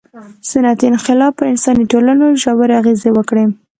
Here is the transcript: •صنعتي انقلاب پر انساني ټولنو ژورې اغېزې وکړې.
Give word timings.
•صنعتي 0.49 0.85
انقلاب 0.89 1.31
پر 1.37 1.45
انساني 1.53 1.85
ټولنو 1.91 2.25
ژورې 2.41 2.75
اغېزې 2.81 3.09
وکړې. 3.13 3.45